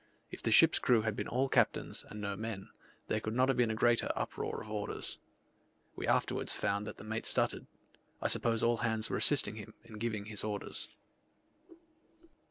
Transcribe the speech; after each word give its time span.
If 0.31 0.41
the 0.41 0.49
ship's 0.49 0.79
crew 0.79 1.03
had 1.03 1.15
been 1.15 1.27
all 1.27 1.47
captains, 1.47 2.03
and 2.09 2.19
no 2.19 2.35
men, 2.35 2.69
there 3.05 3.19
could 3.19 3.35
not 3.35 3.49
have 3.49 3.57
been 3.57 3.69
a 3.69 3.75
greater 3.75 4.09
uproar 4.15 4.63
of 4.63 4.71
orders. 4.71 5.19
We 5.95 6.07
afterwards 6.07 6.55
found 6.55 6.87
that 6.87 6.97
the 6.97 7.03
mate 7.03 7.27
stuttered: 7.27 7.67
I 8.19 8.27
suppose 8.27 8.63
all 8.63 8.77
hands 8.77 9.11
were 9.11 9.17
assisting 9.17 9.57
him 9.57 9.75
in 9.83 9.99
giving 9.99 10.25
his 10.25 10.43
orders. 10.43 10.89